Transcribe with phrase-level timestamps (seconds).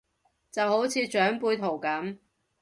[0.51, 2.17] 就好似長輩圖咁